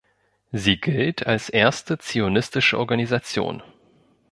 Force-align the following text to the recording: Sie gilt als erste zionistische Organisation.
Sie 0.51 0.77
gilt 0.81 1.27
als 1.27 1.49
erste 1.49 1.99
zionistische 1.99 2.79
Organisation. 2.79 3.61